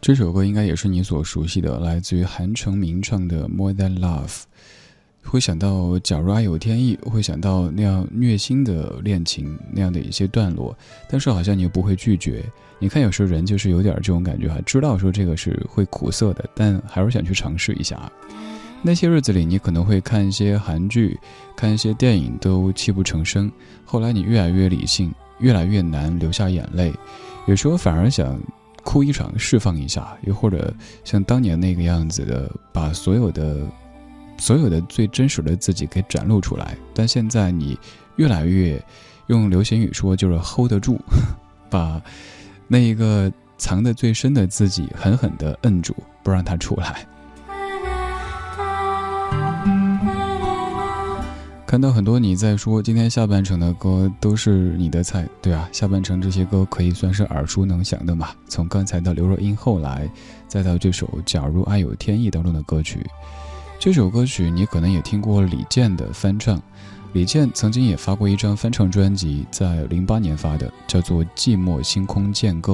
[0.00, 4.28] 这首歌应该也是你所熟悉的，来自于韩城明唱的《More Than Love》。
[5.22, 10.74] 会想到，假如爱有天意，会想到那样虐心的恋情那样的一些段落，
[11.06, 12.42] 但是好像你又不会拒绝。
[12.78, 18.10] 你看，有时候人就是有点这种感觉哈，知道说这个是会苦涩的，但还是想去尝试一下。
[18.80, 21.18] 那些日子里，你可能会看一些韩剧，
[21.54, 23.52] 看一些电影，都泣不成声。
[23.84, 26.90] 后来你越来越理性，越来越难流下眼泪，
[27.46, 28.40] 有时候反而想。
[28.84, 30.72] 哭一场，释放一下，又或者
[31.04, 33.58] 像当年那个样子的，把所有的、
[34.38, 36.76] 所有的最真实的自己给展露出来。
[36.94, 37.78] 但现在你
[38.16, 38.82] 越来越
[39.28, 40.98] 用流行语说，就是 hold 得住，
[41.70, 42.00] 把
[42.66, 47.06] 那一个藏得最深的自己狠狠地摁住，不让它出来。
[51.70, 58.30] 看到很多你在说今天下半程的歌都是你的菜，对啊，下半程这些歌可以算是耳熟能详的嘛。
[58.48, 60.10] 从刚才的刘若英，后来
[60.48, 63.08] 再到这首《假如爱有天意》当中的歌曲，
[63.78, 66.60] 这首歌曲你可能也听过李健的翻唱。
[67.12, 72.72] 李健曾经也发过一张翻唱专辑，在零八年发的，叫做《寂寞星空剑歌》。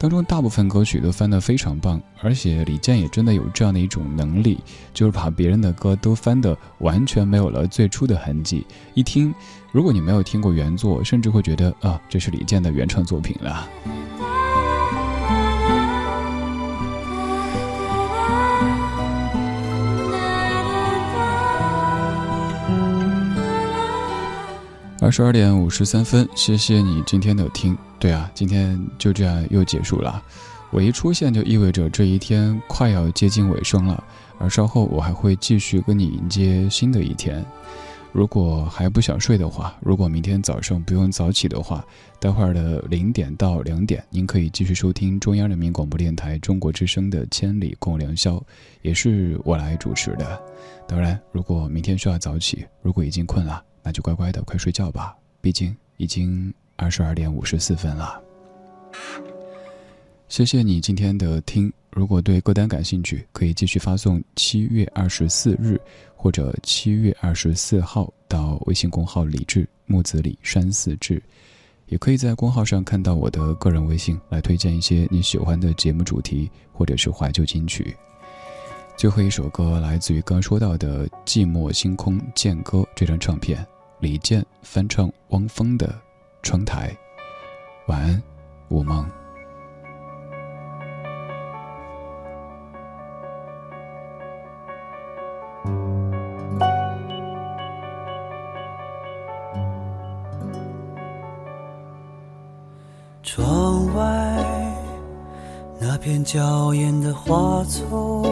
[0.00, 4.58] 当中大部分歌曲都翻得非常棒，而且李健也真的有这样的一种能力，
[4.94, 8.66] 就是把别人的歌都翻得完全没有了最初的痕迹。
[8.94, 9.34] 一听，
[9.70, 13.68] 如果你没有听过原作，甚至会觉得啊，这是李健的原创作品了。
[25.02, 27.76] 二十二点五十三分，谢谢你今天的听。
[28.00, 30.20] 对啊，今天就这样又结束了。
[30.70, 34.02] 我一出现就意味着这一天快要接近尾声了，
[34.38, 37.44] 而稍后我还会继续跟你迎接新的一天。
[38.12, 41.84] 如果还不想睡的话，如果明天早上不用早起的话，
[42.18, 48.36] 待会儿的零点到两点，您可以继续收听中央人民广播电台中国之声的《千里共良宵》，
[48.82, 50.40] 也是我来主持的。
[50.88, 58.18] 当然，如果明天需要早起，如果已经困了，那就乖乖的快睡觉吧，毕竟已经二十二点五十四分了。
[60.28, 61.70] 谢谢你今天的听。
[61.90, 65.78] 如果对歌单感兴趣，可以继续发送“七月二十四日”
[66.16, 71.20] 或者“七月二十四号”到微信公号“李志木子李山寺志”，
[71.88, 77.94] 也可以在公号上看到我的个人微信，来推荐一些你喜欢的节目主题或者是怀旧金曲。
[78.96, 83.66] 最后一首歌来自于刚说到的《寂寞星空剑歌》这张唱片，
[83.98, 85.88] 李健翻唱汪峰的
[86.42, 86.88] 《窗台》。
[87.86, 88.22] 晚安，
[88.68, 89.04] 午梦。
[103.22, 104.02] 窗外
[105.78, 108.22] 那片娇艳的花丛，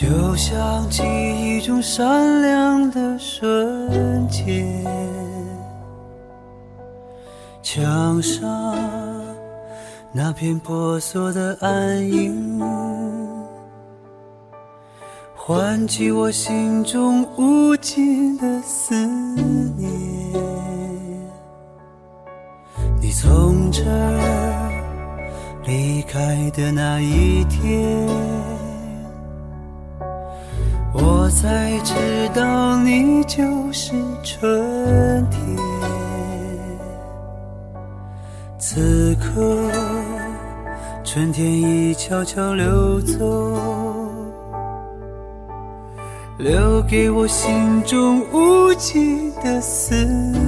[0.00, 2.06] 就像记忆中闪
[2.40, 4.64] 亮的瞬间。
[7.60, 8.76] 墙上
[10.12, 12.62] 那片婆娑的暗影，
[15.34, 18.94] 唤起我心中无尽的思
[19.76, 19.90] 念。
[23.00, 24.70] 你从这儿
[25.66, 28.06] 离开的那一天，
[31.10, 31.94] 我才知
[32.34, 33.40] 道你就
[33.72, 33.92] 是
[34.22, 35.56] 春天。
[38.58, 39.70] 此刻，
[41.02, 43.58] 春天已悄悄溜走，
[46.36, 50.42] 留给我心中无尽的思念。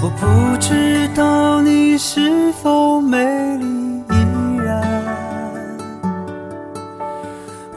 [0.00, 3.18] 我不知道你是否美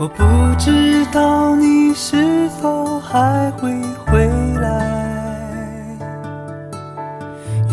[0.04, 0.22] 我不
[0.60, 3.72] 知道你是否还会
[4.06, 5.88] 回来。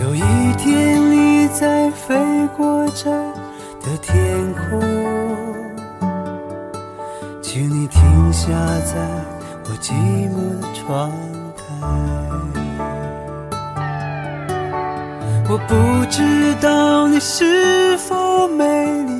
[0.01, 0.21] 有一
[0.57, 2.15] 天你在飞
[2.57, 3.11] 过这
[3.81, 4.15] 的天
[4.55, 4.81] 空，
[7.43, 8.47] 请你停下
[8.85, 8.95] 在
[9.65, 9.91] 我寂
[10.31, 11.11] 寞的窗
[11.57, 11.65] 台。
[15.49, 19.20] 我不知道你是否美丽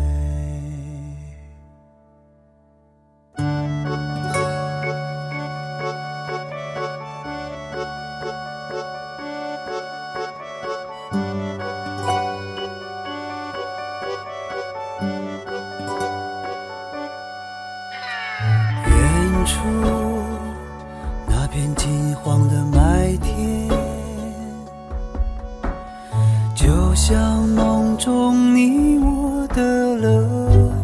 [27.11, 29.61] 像梦中你我的
[29.97, 30.21] 乐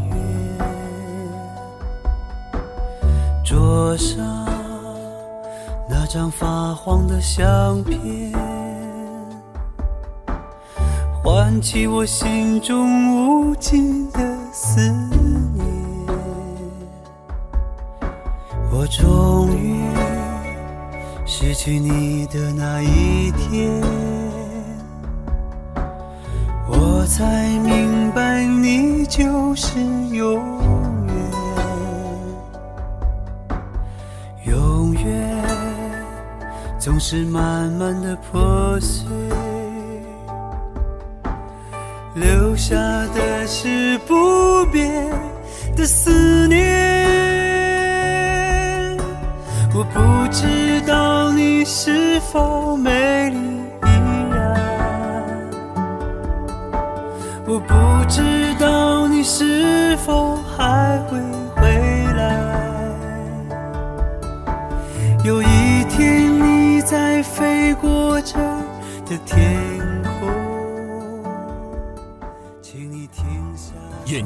[0.10, 0.18] 园。
[3.46, 4.46] 桌上
[5.90, 8.34] 那张发黄的相片，
[11.24, 14.20] 唤起我心中无尽的
[14.52, 14.82] 思
[15.54, 15.66] 念。
[18.70, 19.82] 我终于
[21.26, 23.82] 失去你的那一天，
[27.08, 27.24] 才
[27.60, 29.80] 明白你就是
[30.12, 30.44] 永
[31.08, 31.16] 远，
[34.46, 35.44] 永远
[36.78, 39.08] 总是慢慢的破碎，
[42.14, 45.10] 留下的是不变
[45.78, 46.58] 的思念。
[49.74, 53.47] 我不知道你是否美丽
[58.08, 58.22] 知
[58.58, 60.40] 道你是否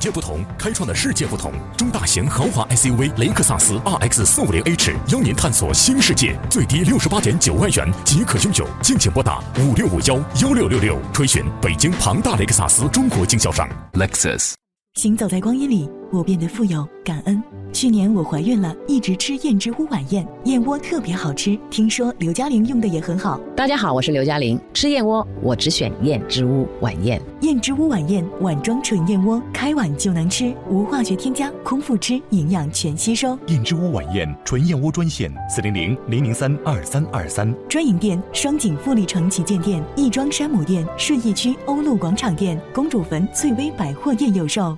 [0.01, 1.53] 界不同，开创的世界不同。
[1.77, 14.53] 中大型豪华 SUV 雷克萨斯 RX 四五零 H 邀您探索新世界，最低六十八点九万元即可拥有，敬请拨打五六五幺幺六六六，垂询北京庞大雷克萨斯中国经销商 Lexus。
[14.95, 17.60] 行走在光阴里，我变得富有感恩。
[17.73, 23.39] 去年我怀孕了，一直吃燕之屋晚宴，燕窝特别好吃，听说刘嘉玲用的也很好。
[23.55, 24.59] 大家好，我是刘嘉玲。
[24.73, 27.21] 吃燕窝，我只选燕之屋晚宴。
[27.41, 33.37] 燕之屋晚宴碗装纯燕窝，开碗就能吃，无化学添加，空腹吃营养全吸收。
[33.47, 37.53] 燕之屋晚宴纯燕窝专线：四零零零零三二三二三。
[37.69, 44.77] 专营店：双井富力城旗舰店、亦庄山姆店、顺义区欧陆广场店、公主坟翠微百货店有售。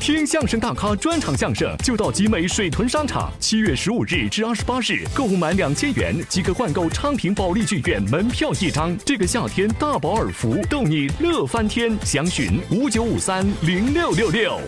[0.00, 3.30] 听相声大咖专场相声，就到集美水屯商场。
[3.38, 8.96] 七月十五日至二十八日，购物满两千元即可换购昌平保利剧院门票一张。
[9.04, 11.94] 这个夏天大饱耳福，逗你乐翻天。
[12.02, 14.58] 详询五九五三零六六六。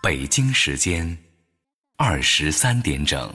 [0.00, 1.18] 北京时间
[1.96, 3.34] 二十三点整。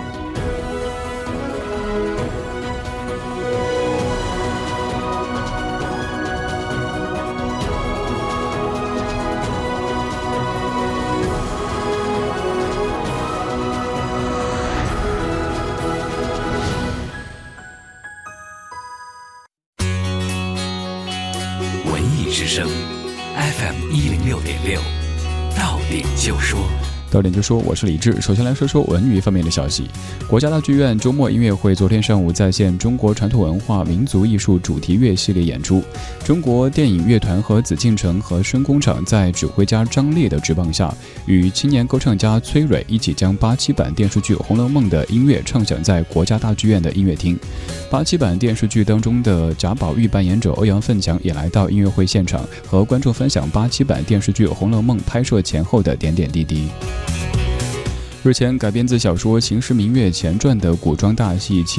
[24.51, 24.81] 点六，
[25.57, 26.59] 到点就说，
[27.11, 28.19] 到点就说我是李志。
[28.21, 29.83] 首先来说说文娱方面的消息。
[30.27, 35.83] 国家大剧院周末音乐会昨天上午再现中国传统文化民族艺术主题乐系列演出。
[36.23, 40.93] 中国电影乐团和紫禁城和声工厂在指挥家张烈的执棒下，
[41.25, 47.37] 与青年歌唱家崔蕊一起将八七版电视剧《红楼梦》的音乐唱响在国家大剧院的音乐厅。
[47.89, 56.69] 八七版电视剧当中的贾宝玉扮演者欧阳奋强也来到音乐会现场，和观众分享八七版电视剧《红楼梦》拍摄前后的点点滴滴。
[58.23, 61.77] 日前改编自小说《秦时明月》前传的古装大戏《秦》。